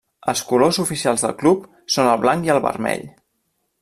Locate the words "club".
1.43-1.67